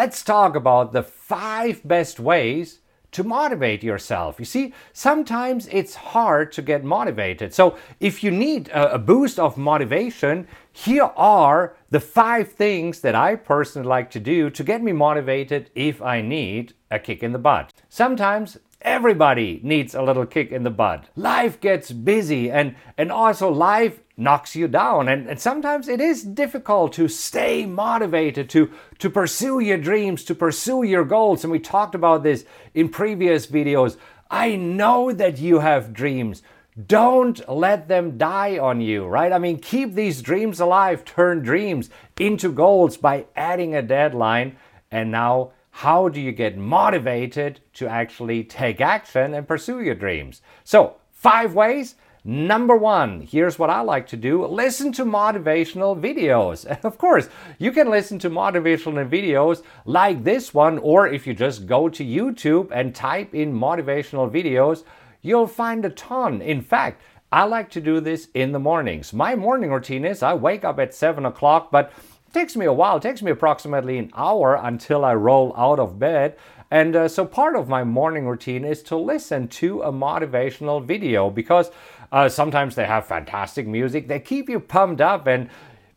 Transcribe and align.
let's 0.00 0.22
talk 0.22 0.56
about 0.56 0.92
the 0.92 1.02
five 1.02 1.82
best 1.84 2.18
ways 2.18 2.78
to 3.12 3.22
motivate 3.22 3.82
yourself. 3.82 4.36
You 4.38 4.46
see, 4.46 4.72
sometimes 4.94 5.68
it's 5.70 5.94
hard 5.94 6.52
to 6.52 6.62
get 6.62 6.82
motivated. 6.82 7.52
So, 7.52 7.76
if 8.08 8.24
you 8.24 8.30
need 8.30 8.70
a, 8.70 8.98
boost 8.98 9.38
of 9.38 9.58
motivation, 9.58 10.48
here 10.72 11.10
are 11.34 11.76
the 11.90 12.00
five 12.00 12.50
things 12.50 13.00
that 13.02 13.14
I 13.14 13.36
personally 13.36 13.88
like 13.88 14.10
to 14.12 14.20
do 14.20 14.48
to 14.48 14.64
get 14.64 14.82
me 14.82 14.92
motivated 14.92 15.68
if 15.74 16.00
I 16.00 16.22
need 16.22 16.72
a 16.90 16.98
kick 16.98 17.22
in 17.22 17.32
the 17.32 17.38
butt. 17.38 17.74
Sometimes 17.90 18.56
everybody 18.82 19.60
needs 19.62 19.94
a 19.94 20.02
little 20.02 20.26
kick 20.26 20.50
in 20.52 20.62
the 20.62 20.70
butt. 20.70 21.04
Life 21.16 21.60
gets 21.60 21.90
busy 21.90 22.50
and, 22.50 22.74
and 22.96 23.12
also 23.12 23.50
life 23.50 24.00
knocks 24.16 24.54
you 24.54 24.68
down. 24.68 25.08
And, 25.08 25.28
and 25.28 25.40
sometimes 25.40 25.88
it 25.88 26.00
is 26.00 26.22
difficult 26.22 26.92
to 26.94 27.08
stay 27.08 27.66
motivated, 27.66 28.50
to, 28.50 28.70
to 28.98 29.10
pursue 29.10 29.60
your 29.60 29.78
dreams, 29.78 30.24
to 30.24 30.34
pursue 30.34 30.82
your 30.82 31.04
goals. 31.04 31.42
And 31.42 31.50
we 31.50 31.58
talked 31.58 31.94
about 31.94 32.22
this 32.22 32.44
in 32.74 32.88
previous 32.88 33.46
videos. 33.46 33.96
I 34.30 34.56
know 34.56 35.12
that 35.12 35.38
you 35.38 35.60
have 35.60 35.92
dreams. 35.92 36.42
Don't 36.86 37.46
let 37.48 37.88
them 37.88 38.16
die 38.16 38.58
on 38.58 38.80
you, 38.80 39.06
right? 39.06 39.32
I 39.32 39.38
mean, 39.38 39.58
keep 39.58 39.94
these 39.94 40.22
dreams 40.22 40.60
alive, 40.60 41.04
turn 41.04 41.42
dreams 41.42 41.90
into 42.18 42.52
goals 42.52 42.96
by 42.96 43.26
adding 43.34 43.74
a 43.74 43.82
deadline. 43.82 44.56
And 44.90 45.10
now, 45.10 45.52
how 45.80 46.10
do 46.10 46.20
you 46.20 46.30
get 46.30 46.58
motivated 46.58 47.58
to 47.72 47.88
actually 47.88 48.44
take 48.44 48.82
action 48.82 49.32
and 49.32 49.48
pursue 49.48 49.80
your 49.80 49.94
dreams? 49.94 50.42
So, 50.62 50.96
five 51.10 51.54
ways 51.54 51.94
Number 52.22 52.76
one, 52.76 53.22
here's 53.22 53.58
what 53.58 53.70
I 53.70 53.80
like 53.80 54.06
to 54.08 54.16
do 54.18 54.44
listen 54.44 54.92
to 54.92 55.06
motivational 55.06 55.98
videos. 55.98 56.66
Of 56.84 56.98
course, 56.98 57.30
you 57.58 57.72
can 57.72 57.88
listen 57.88 58.18
to 58.18 58.28
motivational 58.28 59.08
videos 59.08 59.62
like 59.86 60.22
this 60.22 60.52
one, 60.52 60.76
or 60.80 61.08
if 61.08 61.26
you 61.26 61.32
just 61.32 61.66
go 61.66 61.88
to 61.88 62.04
YouTube 62.04 62.68
and 62.72 62.94
type 62.94 63.34
in 63.34 63.50
motivational 63.50 64.30
videos, 64.30 64.84
you'll 65.22 65.46
find 65.46 65.82
a 65.86 65.90
ton. 65.90 66.42
In 66.42 66.60
fact, 66.60 67.00
I 67.32 67.44
like 67.44 67.70
to 67.70 67.80
do 67.80 68.00
this 68.00 68.28
in 68.34 68.52
the 68.52 68.58
mornings. 68.58 69.14
My 69.14 69.34
morning 69.34 69.70
routine 69.70 70.04
is 70.04 70.22
I 70.22 70.34
wake 70.34 70.62
up 70.62 70.78
at 70.78 70.92
7 70.92 71.24
o'clock, 71.24 71.70
but 71.70 71.90
takes 72.32 72.56
me 72.56 72.66
a 72.66 72.72
while. 72.72 72.96
It 72.96 73.02
takes 73.02 73.22
me 73.22 73.30
approximately 73.30 73.98
an 73.98 74.10
hour 74.14 74.58
until 74.62 75.04
I 75.04 75.14
roll 75.14 75.54
out 75.56 75.78
of 75.78 75.98
bed. 75.98 76.36
And 76.70 76.94
uh, 76.94 77.08
so 77.08 77.24
part 77.24 77.56
of 77.56 77.68
my 77.68 77.82
morning 77.82 78.26
routine 78.26 78.64
is 78.64 78.82
to 78.84 78.96
listen 78.96 79.48
to 79.48 79.82
a 79.82 79.92
motivational 79.92 80.84
video 80.84 81.28
because 81.28 81.70
uh, 82.12 82.28
sometimes 82.28 82.74
they 82.74 82.86
have 82.86 83.06
fantastic 83.06 83.66
music. 83.66 84.06
They 84.06 84.20
keep 84.20 84.48
you 84.48 84.60
pumped 84.60 85.00
up 85.00 85.26
and 85.26 85.50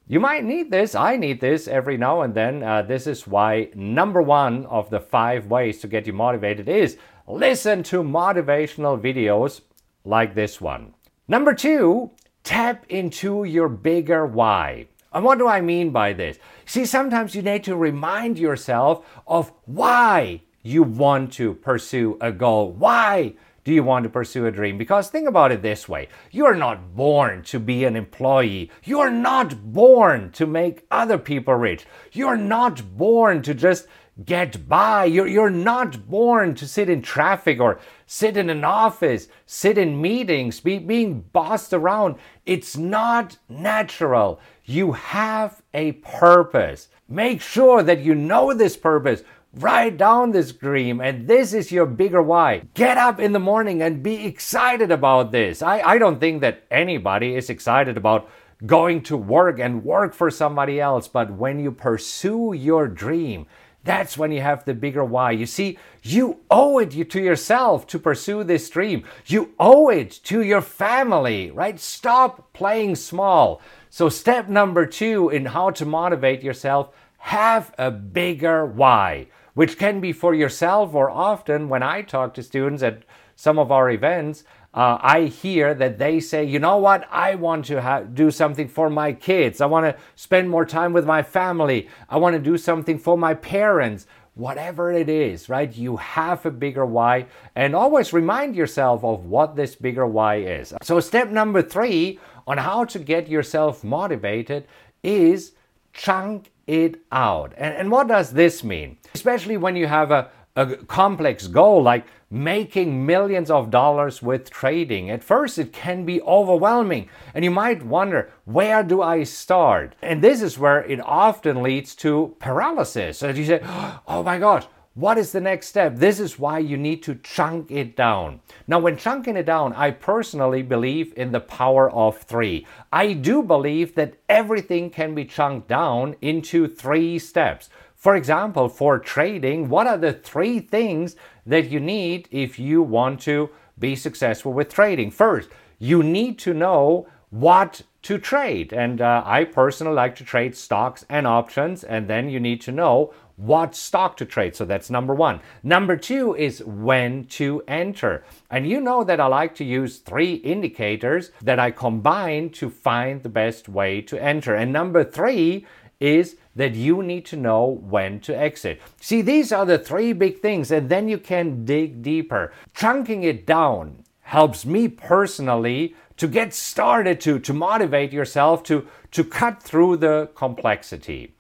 you 0.08 0.20
might 0.20 0.44
need 0.44 0.72
this. 0.72 0.96
I 0.96 1.16
need 1.16 1.40
this 1.40 1.68
every 1.68 1.98
now 1.98 2.22
and 2.22 2.34
then. 2.34 2.64
Uh, 2.64 2.82
this 2.82 3.08
is 3.08 3.28
why 3.28 3.70
number 3.76 4.22
one 4.22 4.66
of 4.66 4.90
the 4.90 5.00
five 5.00 5.46
ways 5.46 5.80
to 5.82 5.88
get 5.88 6.08
you 6.08 6.14
motivated 6.14 6.68
is 6.68 6.98
listen 7.28 7.84
to 7.84 8.04
motivational 8.04 9.00
videos 9.00 9.62
like 10.04 10.36
this 10.36 10.60
one. 10.60 10.94
Number 11.28 11.54
two, 11.54 12.12
tap 12.44 12.86
into 12.90 13.44
your 13.44 13.70
bigger 13.70 14.26
why. 14.26 14.88
And 15.14 15.24
what 15.24 15.38
do 15.38 15.48
I 15.48 15.62
mean 15.62 15.92
by 15.92 16.14
this? 16.14 16.40
See, 16.66 16.86
sometimes 16.86 17.36
you 17.36 17.42
need 17.42 17.64
to 17.66 17.76
remind 17.76 18.40
yourself 18.40 19.06
of 19.28 19.52
why 19.66 20.42
you 20.64 20.84
want 20.84 21.34
to 21.34 21.54
pursue 21.54 22.18
a 22.20 22.32
goal. 22.32 22.72
Why 22.72 23.36
do 23.64 23.74
you 23.74 23.84
want 23.84 24.04
to 24.04 24.10
pursue 24.10 24.46
a 24.46 24.52
dream? 24.52 24.78
Because 24.78 25.10
think 25.10 25.28
about 25.28 25.52
it 25.52 25.62
this 25.62 25.88
way 25.88 26.10
you're 26.32 26.56
not 26.56 26.96
born 26.96 27.44
to 27.44 27.60
be 27.60 27.86
an 27.86 27.96
employee. 27.96 28.72
You're 28.84 29.12
not 29.12 29.74
born 29.74 30.32
to 30.32 30.46
make 30.46 30.86
other 30.90 31.18
people 31.18 31.54
rich. 31.56 31.86
You're 32.12 32.38
not 32.38 32.98
born 32.98 33.42
to 33.44 33.54
just 33.54 33.88
get 34.26 34.68
by. 34.68 35.06
You're, 35.06 35.28
you're 35.28 35.50
not 35.50 36.08
born 36.10 36.56
to 36.56 36.68
sit 36.68 36.90
in 36.90 37.02
traffic 37.02 37.60
or 37.60 37.80
sit 38.06 38.38
in 38.38 38.50
an 38.50 38.64
office, 38.64 39.28
sit 39.46 39.78
in 39.78 40.00
meetings, 40.00 40.60
be, 40.60 40.80
being 40.80 41.22
bossed 41.34 41.74
around. 41.74 42.16
It's 42.46 42.78
not 42.78 43.38
natural. 43.50 44.40
You 44.66 44.94
have 44.94 45.62
a 45.74 45.94
purpose. 45.94 46.90
Make 47.10 47.42
sure 47.42 47.84
that 47.84 48.02
you 48.02 48.16
know 48.16 48.54
this 48.54 48.78
purpose. 48.78 49.24
Write 49.56 49.98
down 49.98 50.32
this 50.32 50.52
dream, 50.52 51.00
and 51.00 51.28
this 51.28 51.54
is 51.54 51.72
your 51.72 51.86
bigger 51.86 52.24
why. 52.24 52.64
Get 52.74 52.98
up 52.98 53.20
in 53.20 53.34
the 53.34 53.40
morning 53.40 53.84
and 53.84 54.02
be 54.02 54.26
excited 54.26 54.90
about 54.90 55.32
this. 55.32 55.62
I, 55.62 55.80
I 55.82 55.98
don't 56.00 56.20
think 56.20 56.42
that 56.42 56.64
anybody 56.72 57.36
is 57.36 57.52
excited 57.52 57.96
about 57.96 58.28
going 58.66 59.04
to 59.04 59.18
work 59.18 59.60
and 59.60 59.84
work 59.84 60.14
for 60.14 60.32
somebody 60.32 60.80
else, 60.80 61.08
but 61.08 61.34
when 61.34 61.60
you 61.60 61.72
pursue 61.72 62.54
your 62.54 62.88
dream, 62.88 63.46
that's 63.84 64.18
when 64.18 64.32
you 64.32 64.42
have 64.42 64.66
the 64.66 64.74
bigger 64.74 65.04
why. 65.04 65.32
You 65.32 65.46
see, 65.46 65.78
you 66.02 66.40
owe 66.50 66.80
it 66.80 66.92
to 67.10 67.22
yourself 67.22 67.86
to 67.88 68.00
pursue 68.00 68.44
this 68.44 68.70
dream. 68.70 69.04
You 69.26 69.54
owe 69.60 69.90
it 69.90 70.12
to 70.26 70.42
your 70.42 70.62
family, 70.62 71.52
right? 71.52 71.80
Stop 71.80 72.54
playing 72.54 72.96
small. 72.96 73.62
So, 73.90 74.10
step 74.10 74.50
number 74.50 74.86
two 74.86 75.30
in 75.30 75.46
how 75.46 75.72
to 75.72 75.86
motivate 75.86 76.44
yourself 76.44 76.90
have 77.18 77.74
a 77.78 77.90
bigger 77.90 78.66
why 78.66 79.28
which 79.54 79.78
can 79.78 80.00
be 80.00 80.12
for 80.12 80.34
yourself 80.34 80.94
or 80.94 81.10
often 81.10 81.70
when 81.70 81.84
I 81.84 82.02
talk 82.02 82.34
to 82.34 82.44
students 82.44 82.84
at 82.84 83.04
some 83.36 83.60
of 83.60 83.72
our 83.72 83.90
events, 83.90 84.44
uh, 84.74 84.98
I 85.02 85.26
hear 85.26 85.74
that 85.76 86.00
they 86.00 86.20
say, 86.20 86.44
you 86.44 86.58
know 86.58 86.78
what, 86.78 87.08
I 87.12 87.36
want 87.36 87.66
to 87.66 87.82
ha- 87.82 88.02
do 88.02 88.32
something 88.32 88.68
for 88.68 88.90
my 88.90 89.14
kids. 89.14 89.62
I 89.62 89.68
want 89.68 89.86
to 89.86 90.02
spend 90.16 90.50
more 90.50 90.66
time 90.66 90.94
with 90.94 91.06
my 91.06 91.22
family. 91.22 91.88
I 92.10 92.18
want 92.18 92.34
to 92.34 92.40
do 92.40 92.58
something 92.58 92.98
for 92.98 93.18
my 93.18 93.36
parents. 93.36 94.08
Whatever 94.36 94.92
it 94.92 95.10
is, 95.10 95.48
right? 95.48 95.72
You 95.72 95.98
have 95.98 96.44
a 96.48 96.50
bigger 96.50 96.88
why, 96.88 97.28
and 97.56 97.76
always 97.76 98.14
remind 98.14 98.56
yourself 98.56 99.04
of 99.04 99.26
what 99.26 99.56
this 99.56 99.76
bigger 99.76 100.08
why 100.08 100.38
is. 100.38 100.74
So, 100.82 101.00
step 101.00 101.30
number 101.30 101.62
three 101.62 102.20
on 102.48 102.58
how 102.58 102.86
to 102.86 102.98
get 102.98 103.28
yourself 103.30 103.84
motivated 103.84 104.66
is 105.04 105.52
chunk 105.94 106.50
it 106.66 107.00
out. 107.12 107.54
And, 107.58 107.76
and 107.76 107.92
what 107.92 108.08
does 108.08 108.32
this 108.32 108.64
mean? 108.64 108.98
Especially 109.14 109.58
when 109.58 109.76
you 109.76 109.86
have 109.86 110.10
a, 110.10 110.32
a 110.56 110.76
complex 110.76 111.48
goal 111.48 111.82
like 111.82 112.06
making 112.30 113.06
millions 113.06 113.50
of 113.50 113.70
dollars 113.70 114.22
with 114.22 114.50
trading. 114.50 115.10
At 115.10 115.24
first, 115.24 115.58
it 115.58 115.74
can 115.74 116.06
be 116.06 116.22
overwhelming, 116.22 117.10
and 117.34 117.44
you 117.44 117.52
might 117.52 117.84
wonder, 117.84 118.32
where 118.46 118.84
do 118.84 119.02
I 119.02 119.24
start? 119.24 119.96
And 120.02 120.22
this 120.22 120.42
is 120.42 120.58
where 120.60 120.84
it 120.84 121.00
often 121.00 121.64
leads 121.64 121.96
to 121.98 122.36
paralysis. 122.40 123.20
So 123.20 123.30
you 123.30 123.46
say, 123.46 123.62
oh 124.08 124.24
my 124.24 124.40
gosh, 124.40 124.66
what 124.96 125.18
is 125.18 125.32
the 125.32 125.42
next 125.42 125.68
step? 125.68 125.96
This 125.96 126.20
is 126.20 126.38
why 126.38 126.60
you 126.60 126.78
need 126.78 127.02
to 127.04 127.16
chunk 127.16 127.72
it 127.72 127.96
down. 127.96 128.42
Now, 128.68 128.78
when 128.78 128.96
chunking 128.96 129.36
it 129.36 129.46
down, 129.48 129.74
I 129.74 129.90
personally 129.90 130.62
believe 130.62 131.14
in 131.18 131.32
the 131.32 131.40
power 131.40 131.90
of 131.90 132.20
three. 132.20 132.68
I 132.92 133.14
do 133.14 133.42
believe 133.42 133.96
that 133.96 134.14
everything 134.30 134.92
can 134.92 135.16
be 135.16 135.26
chunked 135.26 135.68
down 135.68 136.16
into 136.22 136.68
three 136.68 137.18
steps. 137.18 137.72
For 138.04 138.18
example, 138.18 138.68
for 138.68 139.00
trading, 139.00 139.70
what 139.70 139.88
are 139.88 139.98
the 139.98 140.12
three 140.12 140.60
things 140.60 141.16
that 141.46 141.70
you 141.70 141.80
need 141.80 142.28
if 142.32 142.60
you 142.60 142.84
want 142.84 143.22
to 143.22 143.50
be 143.80 143.96
successful 143.96 144.52
with 144.52 144.68
trading? 144.68 145.10
First, 145.10 145.50
you 145.80 146.04
need 146.04 146.38
to 146.40 146.54
know 146.54 147.08
what 147.30 147.84
to 148.02 148.18
trade. 148.18 148.74
And 148.74 149.00
uh, 149.00 149.24
I 149.26 149.46
personally 149.46 149.94
like 149.94 150.18
to 150.18 150.26
trade 150.26 150.54
stocks 150.58 151.06
and 151.08 151.26
options. 151.26 151.86
And 151.86 152.10
then 152.10 152.30
you 152.30 152.42
need 152.42 152.60
to 152.64 152.74
know 152.74 153.14
what 153.38 153.74
stock 153.74 154.18
to 154.18 154.26
trade. 154.26 154.56
So 154.56 154.66
that's 154.66 154.90
number 154.90 155.16
one. 155.16 155.40
Number 155.64 155.96
two 155.96 156.36
is 156.36 156.62
when 156.66 157.24
to 157.28 157.64
enter. 157.70 158.26
And 158.52 158.68
you 158.68 158.82
know 158.82 159.06
that 159.06 159.22
I 159.22 159.28
like 159.28 159.56
to 159.56 159.64
use 159.64 160.00
three 160.00 160.34
indicators 160.34 161.32
that 161.42 161.58
I 161.58 161.72
combine 161.72 162.50
to 162.52 162.70
find 162.70 163.24
the 163.24 163.30
best 163.30 163.70
way 163.70 164.02
to 164.02 164.22
enter. 164.22 164.56
And 164.56 164.74
number 164.74 165.06
three 165.06 165.66
is 166.04 166.36
that 166.56 166.76
you 166.76 167.02
need 167.02 167.26
to 167.26 167.38
know 167.38 167.66
when 167.66 168.20
to 168.20 168.38
exit. 168.38 168.82
See, 169.00 169.22
these 169.22 169.54
are 169.54 169.66
the 169.66 169.80
three 169.80 170.12
big 170.12 170.40
things, 170.42 170.70
and 170.70 170.90
then 170.90 171.08
you 171.08 171.18
can 171.18 171.64
dig 171.64 172.04
deeper. 172.04 172.54
Chunking 172.76 173.24
it 173.24 173.48
down 173.48 174.04
helps 174.22 174.66
me 174.66 174.90
personally 174.90 175.96
to 176.18 176.28
get 176.28 176.54
started 176.54 177.22
to, 177.22 177.40
to 177.40 177.54
motivate 177.54 178.12
yourself 178.12 178.64
to, 178.64 178.86
to 179.12 179.24
cut 179.24 179.64
through 179.64 179.98
the 179.98 180.30
complexity. 180.36 181.34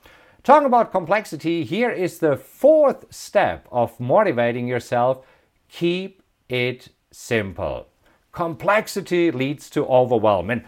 Talking 0.44 0.68
about 0.68 0.92
complexity, 0.92 1.63
here 1.63 1.92
is 1.92 2.19
the 2.19 2.38
fourth 2.38 3.13
step 3.13 3.68
of 3.71 4.00
motivating 4.00 4.68
yourself 4.68 5.25
keep 5.69 6.24
it 6.50 6.89
simple. 7.12 7.88
Complexity 8.31 9.31
leads 9.31 9.69
to 9.71 9.86
overwhelm. 9.86 10.50
And 10.50 10.63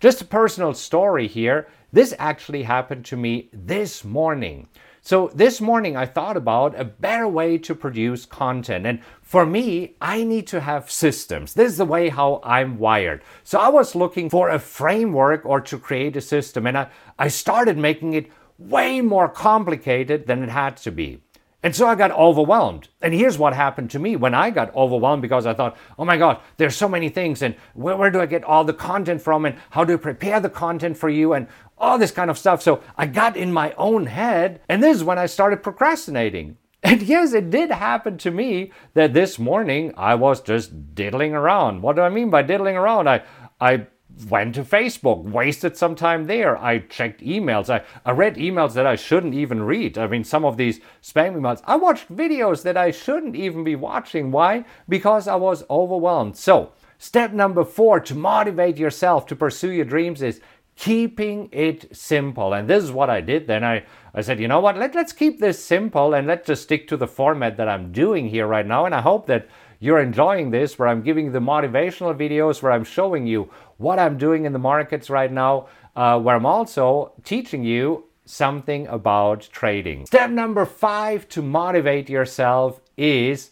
just 0.00 0.22
a 0.22 0.24
personal 0.24 0.74
story 0.74 1.26
here 1.26 1.68
this 1.92 2.14
actually 2.18 2.64
happened 2.64 3.04
to 3.06 3.16
me 3.16 3.48
this 3.52 4.04
morning. 4.04 4.68
So, 5.00 5.30
this 5.34 5.60
morning 5.60 5.96
I 5.96 6.04
thought 6.04 6.36
about 6.36 6.78
a 6.78 6.84
better 6.84 7.26
way 7.26 7.56
to 7.58 7.74
produce 7.74 8.26
content. 8.26 8.84
And 8.84 9.00
for 9.22 9.46
me, 9.46 9.94
I 10.00 10.22
need 10.22 10.46
to 10.48 10.60
have 10.60 10.90
systems. 10.90 11.54
This 11.54 11.72
is 11.72 11.78
the 11.78 11.84
way 11.86 12.10
how 12.10 12.40
I'm 12.44 12.78
wired. 12.78 13.22
So, 13.42 13.58
I 13.58 13.68
was 13.68 13.94
looking 13.94 14.28
for 14.28 14.50
a 14.50 14.58
framework 14.58 15.46
or 15.46 15.60
to 15.62 15.78
create 15.78 16.16
a 16.16 16.20
system. 16.20 16.66
And 16.66 16.76
I, 16.76 16.88
I 17.18 17.28
started 17.28 17.78
making 17.78 18.12
it 18.12 18.30
way 18.58 19.00
more 19.00 19.28
complicated 19.28 20.26
than 20.26 20.42
it 20.42 20.50
had 20.50 20.76
to 20.78 20.90
be. 20.90 21.22
And 21.68 21.76
so 21.76 21.86
I 21.86 21.96
got 21.96 22.12
overwhelmed. 22.12 22.88
And 23.02 23.12
here's 23.12 23.36
what 23.36 23.52
happened 23.52 23.90
to 23.90 23.98
me 23.98 24.16
when 24.16 24.32
I 24.32 24.48
got 24.48 24.74
overwhelmed 24.74 25.20
because 25.20 25.44
I 25.44 25.52
thought, 25.52 25.76
oh 25.98 26.04
my 26.06 26.16
God, 26.16 26.40
there's 26.56 26.74
so 26.74 26.88
many 26.88 27.10
things. 27.10 27.42
And 27.42 27.56
where, 27.74 27.94
where 27.94 28.10
do 28.10 28.22
I 28.22 28.24
get 28.24 28.42
all 28.42 28.64
the 28.64 28.72
content 28.72 29.20
from? 29.20 29.44
And 29.44 29.54
how 29.68 29.84
do 29.84 29.92
I 29.92 29.96
prepare 29.98 30.40
the 30.40 30.48
content 30.48 30.96
for 30.96 31.10
you? 31.10 31.34
And 31.34 31.46
all 31.76 31.98
this 31.98 32.10
kind 32.10 32.30
of 32.30 32.38
stuff. 32.38 32.62
So 32.62 32.82
I 32.96 33.04
got 33.04 33.36
in 33.36 33.52
my 33.52 33.74
own 33.76 34.06
head. 34.06 34.62
And 34.70 34.82
this 34.82 34.96
is 34.96 35.04
when 35.04 35.18
I 35.18 35.26
started 35.26 35.62
procrastinating. 35.62 36.56
And 36.82 37.02
yes, 37.02 37.34
it 37.34 37.50
did 37.50 37.70
happen 37.70 38.16
to 38.16 38.30
me 38.30 38.72
that 38.94 39.12
this 39.12 39.38
morning 39.38 39.92
I 39.94 40.14
was 40.14 40.40
just 40.40 40.94
diddling 40.94 41.34
around. 41.34 41.82
What 41.82 41.96
do 41.96 42.02
I 42.02 42.08
mean 42.08 42.30
by 42.30 42.40
diddling 42.40 42.78
around? 42.78 43.10
I, 43.10 43.24
I 43.60 43.88
went 44.28 44.54
to 44.56 44.64
Facebook, 44.64 45.22
wasted 45.22 45.76
some 45.76 45.94
time 45.94 46.26
there. 46.26 46.56
I 46.58 46.78
checked 46.78 47.20
emails. 47.20 47.70
I, 47.70 47.84
I 48.04 48.12
read 48.12 48.36
emails 48.36 48.74
that 48.74 48.86
I 48.86 48.96
shouldn't 48.96 49.34
even 49.34 49.62
read. 49.62 49.98
I 49.98 50.06
mean, 50.06 50.24
some 50.24 50.44
of 50.44 50.56
these 50.56 50.80
spam 51.02 51.36
emails. 51.36 51.62
I 51.64 51.76
watched 51.76 52.14
videos 52.14 52.62
that 52.62 52.76
I 52.76 52.90
shouldn't 52.90 53.36
even 53.36 53.64
be 53.64 53.76
watching. 53.76 54.30
Why? 54.30 54.64
Because 54.88 55.28
I 55.28 55.36
was 55.36 55.64
overwhelmed. 55.70 56.36
So, 56.36 56.72
step 56.98 57.32
number 57.32 57.64
four 57.64 58.00
to 58.00 58.14
motivate 58.14 58.76
yourself 58.76 59.26
to 59.26 59.36
pursue 59.36 59.70
your 59.70 59.84
dreams 59.84 60.22
is 60.22 60.40
keeping 60.78 61.48
it 61.50 61.94
simple. 61.94 62.54
And 62.54 62.68
this 62.68 62.84
is 62.84 62.92
what 62.92 63.10
I 63.10 63.20
did. 63.20 63.48
Then 63.48 63.64
I, 63.64 63.84
I 64.14 64.20
said, 64.20 64.38
you 64.38 64.46
know 64.46 64.60
what? 64.60 64.76
Let, 64.78 64.94
let's 64.94 65.12
keep 65.12 65.40
this 65.40 65.62
simple 65.62 66.14
and 66.14 66.26
let's 66.26 66.46
just 66.46 66.62
stick 66.62 66.86
to 66.88 66.96
the 66.96 67.08
format 67.08 67.56
that 67.56 67.68
I'm 67.68 67.90
doing 67.90 68.28
here 68.28 68.46
right 68.46 68.66
now. 68.66 68.86
And 68.86 68.94
I 68.94 69.00
hope 69.00 69.26
that 69.26 69.48
you're 69.80 70.00
enjoying 70.00 70.50
this, 70.50 70.78
where 70.78 70.88
I'm 70.88 71.02
giving 71.02 71.32
the 71.32 71.38
motivational 71.38 72.16
videos, 72.16 72.62
where 72.62 72.72
I'm 72.72 72.84
showing 72.84 73.26
you 73.26 73.50
what 73.76 73.98
I'm 73.98 74.18
doing 74.18 74.44
in 74.44 74.52
the 74.52 74.58
markets 74.58 75.08
right 75.08 75.30
now, 75.30 75.68
uh, 75.94 76.18
where 76.20 76.34
I'm 76.34 76.46
also 76.46 77.12
teaching 77.24 77.64
you 77.64 78.04
something 78.24 78.86
about 78.88 79.48
trading. 79.52 80.06
Step 80.06 80.30
number 80.30 80.64
five 80.64 81.28
to 81.30 81.42
motivate 81.42 82.10
yourself 82.10 82.80
is 82.96 83.50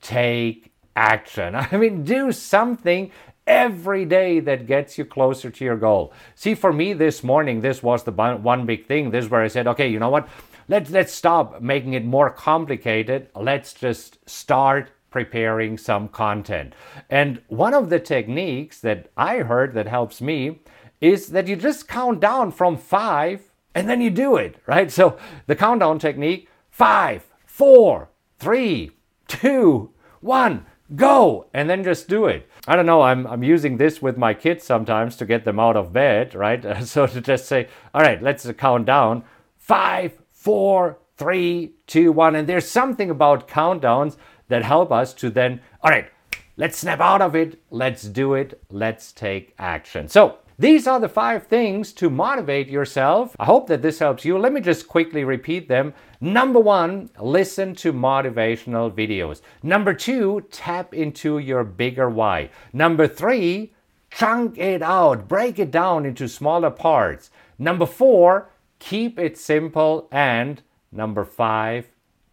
take 0.00 0.72
action. 0.96 1.54
I 1.54 1.76
mean, 1.76 2.04
do 2.04 2.32
something 2.32 3.10
every 3.46 4.04
day 4.04 4.40
that 4.40 4.66
gets 4.66 4.98
you 4.98 5.04
closer 5.04 5.50
to 5.50 5.64
your 5.64 5.76
goal. 5.76 6.12
See, 6.34 6.54
for 6.54 6.72
me 6.72 6.92
this 6.92 7.24
morning, 7.24 7.62
this 7.62 7.82
was 7.82 8.04
the 8.04 8.12
one 8.12 8.66
big 8.66 8.86
thing. 8.86 9.10
This 9.10 9.24
is 9.24 9.30
where 9.30 9.42
I 9.42 9.48
said, 9.48 9.66
okay, 9.68 9.88
you 9.88 9.98
know 9.98 10.10
what? 10.10 10.28
Let's 10.70 10.90
let's 10.90 11.14
stop 11.14 11.62
making 11.62 11.94
it 11.94 12.04
more 12.04 12.28
complicated. 12.28 13.28
Let's 13.34 13.72
just 13.72 14.18
start 14.28 14.90
preparing 15.10 15.78
some 15.78 16.08
content. 16.08 16.74
And 17.08 17.40
one 17.48 17.74
of 17.74 17.90
the 17.90 18.00
techniques 18.00 18.80
that 18.80 19.10
I 19.16 19.38
heard 19.38 19.74
that 19.74 19.86
helps 19.86 20.20
me 20.20 20.60
is 21.00 21.28
that 21.28 21.48
you 21.48 21.56
just 21.56 21.88
count 21.88 22.20
down 22.20 22.50
from 22.52 22.76
five 22.76 23.50
and 23.74 23.88
then 23.88 24.00
you 24.00 24.10
do 24.10 24.36
it, 24.36 24.56
right? 24.66 24.90
So 24.90 25.18
the 25.46 25.56
countdown 25.56 25.98
technique 25.98 26.48
five, 26.70 27.24
four, 27.44 28.10
three, 28.38 28.92
two, 29.26 29.90
one, 30.20 30.66
go, 30.94 31.46
and 31.52 31.68
then 31.68 31.84
just 31.84 32.08
do 32.08 32.26
it. 32.26 32.48
I 32.66 32.76
don't 32.76 32.86
know, 32.86 33.02
I'm, 33.02 33.26
I'm 33.26 33.42
using 33.42 33.76
this 33.76 34.02
with 34.02 34.16
my 34.16 34.34
kids 34.34 34.64
sometimes 34.64 35.16
to 35.16 35.26
get 35.26 35.44
them 35.44 35.60
out 35.60 35.76
of 35.76 35.92
bed, 35.92 36.34
right? 36.34 36.64
So 36.86 37.06
to 37.06 37.20
just 37.20 37.46
say, 37.46 37.68
all 37.94 38.02
right, 38.02 38.22
let's 38.22 38.50
count 38.52 38.86
down 38.86 39.24
five, 39.56 40.12
four, 40.32 40.98
three, 41.16 41.74
two, 41.86 42.12
one. 42.12 42.36
And 42.36 42.48
there's 42.48 42.68
something 42.68 43.10
about 43.10 43.48
countdowns 43.48 44.16
that 44.48 44.64
help 44.64 44.90
us 44.92 45.14
to 45.14 45.30
then, 45.30 45.60
all 45.82 45.90
right, 45.90 46.10
let's 46.56 46.78
snap 46.78 47.00
out 47.00 47.22
of 47.22 47.34
it, 47.34 47.60
let's 47.70 48.02
do 48.02 48.34
it, 48.34 48.60
let's 48.70 49.12
take 49.12 49.54
action. 49.58 50.08
So, 50.08 50.38
these 50.60 50.88
are 50.88 50.98
the 50.98 51.08
five 51.08 51.46
things 51.46 51.92
to 51.92 52.10
motivate 52.10 52.66
yourself. 52.66 53.36
I 53.38 53.44
hope 53.44 53.68
that 53.68 53.80
this 53.80 54.00
helps 54.00 54.24
you. 54.24 54.36
Let 54.36 54.52
me 54.52 54.60
just 54.60 54.88
quickly 54.88 55.22
repeat 55.22 55.68
them. 55.68 55.94
Number 56.20 56.58
one, 56.58 57.10
listen 57.20 57.76
to 57.76 57.92
motivational 57.92 58.90
videos. 58.90 59.40
Number 59.62 59.94
two, 59.94 60.44
tap 60.50 60.92
into 60.94 61.38
your 61.38 61.62
bigger 61.62 62.10
why. 62.10 62.50
Number 62.72 63.06
three, 63.06 63.72
chunk 64.10 64.58
it 64.58 64.82
out, 64.82 65.28
break 65.28 65.60
it 65.60 65.70
down 65.70 66.04
into 66.04 66.26
smaller 66.26 66.70
parts. 66.70 67.30
Number 67.56 67.86
four, 67.86 68.50
keep 68.80 69.16
it 69.16 69.38
simple. 69.38 70.08
And 70.10 70.60
number 70.90 71.24
five, 71.24 71.88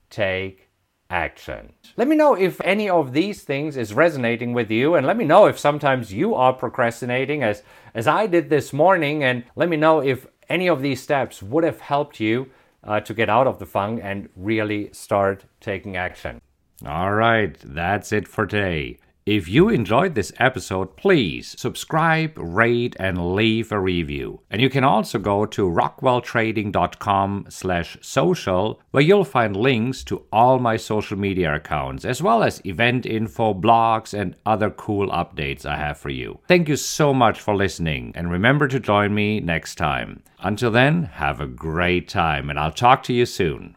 take 0.09 0.64
action. 1.09 1.73
Let 1.97 2.07
me 2.07 2.15
know 2.15 2.33
if 2.33 2.59
any 2.61 2.89
of 2.89 3.13
these 3.13 3.43
things 3.43 3.77
is 3.77 3.93
resonating 3.93 4.53
with 4.53 4.71
you 4.71 4.95
and 4.95 5.05
let 5.05 5.17
me 5.17 5.25
know 5.25 5.45
if 5.45 5.59
sometimes 5.59 6.11
you 6.11 6.33
are 6.33 6.53
procrastinating 6.53 7.43
as 7.43 7.63
as 7.93 8.07
I 8.07 8.27
did 8.27 8.49
this 8.49 8.73
morning 8.73 9.23
and 9.23 9.43
let 9.55 9.69
me 9.69 9.77
know 9.77 10.01
if 10.01 10.27
any 10.49 10.67
of 10.67 10.81
these 10.81 11.01
steps 11.01 11.41
would 11.41 11.63
have 11.63 11.79
helped 11.79 12.19
you 12.19 12.49
uh, 12.83 12.99
to 13.01 13.13
get 13.13 13.29
out 13.29 13.47
of 13.47 13.59
the 13.59 13.65
funk 13.65 13.99
and 14.03 14.29
really 14.35 14.89
start 14.93 15.45
taking 15.59 15.95
action. 15.95 16.41
All 16.85 17.13
right, 17.13 17.55
that's 17.63 18.11
it 18.11 18.27
for 18.27 18.45
today. 18.45 18.99
If 19.25 19.49
you 19.49 19.69
enjoyed 19.69 20.13
this 20.13 20.31
episode, 20.37 20.97
please 20.97 21.55
subscribe, 21.59 22.37
rate, 22.37 22.95
and 22.99 23.33
leave 23.33 23.71
a 23.71 23.79
review. 23.79 24.41
And 24.51 24.61
you 24.61 24.69
can 24.69 24.83
also 24.83 25.17
go 25.17 25.47
to 25.47 25.67
rockwelltrading.com 25.67 27.47
slash 27.49 27.97
social, 28.01 28.79
where 28.91 29.01
you'll 29.01 29.25
find 29.25 29.57
links 29.57 30.03
to 30.03 30.23
all 30.31 30.59
my 30.59 30.77
social 30.77 31.17
media 31.17 31.55
accounts, 31.55 32.05
as 32.05 32.21
well 32.21 32.43
as 32.43 32.63
event 32.67 33.07
info, 33.07 33.55
blogs, 33.55 34.13
and 34.13 34.35
other 34.45 34.69
cool 34.69 35.09
updates 35.09 35.65
I 35.65 35.77
have 35.77 35.97
for 35.97 36.09
you. 36.11 36.37
Thank 36.47 36.69
you 36.69 36.75
so 36.75 37.11
much 37.11 37.41
for 37.41 37.55
listening, 37.55 38.11
and 38.13 38.29
remember 38.29 38.67
to 38.67 38.79
join 38.79 39.15
me 39.15 39.39
next 39.39 39.73
time. 39.73 40.21
Until 40.41 40.69
then, 40.69 41.05
have 41.05 41.41
a 41.41 41.47
great 41.47 42.07
time, 42.07 42.51
and 42.51 42.59
I'll 42.59 42.71
talk 42.71 43.01
to 43.03 43.13
you 43.13 43.25
soon. 43.25 43.75